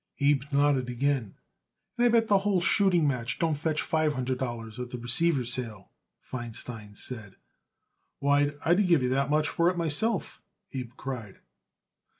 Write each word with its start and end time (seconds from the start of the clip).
Abe 0.19 0.41
nodded 0.51 0.89
again. 0.89 1.35
"And 1.95 2.05
I 2.05 2.09
bet 2.09 2.25
the 2.27 2.39
whole 2.39 2.59
shooting 2.59 3.07
match 3.07 3.37
don't 3.37 3.53
fetch 3.53 3.83
five 3.83 4.13
hundred 4.15 4.39
dollars 4.39 4.79
at 4.79 4.89
the 4.89 4.97
receiver's 4.97 5.53
sale," 5.53 5.91
Feinstein 6.19 6.95
said. 6.97 7.35
"Why, 8.17 8.53
I'd 8.65 8.87
give 8.87 9.07
that 9.07 9.29
much 9.29 9.47
for 9.47 9.69
it 9.69 9.77
myself," 9.77 10.41
Abe 10.73 10.89
cried. 10.97 11.37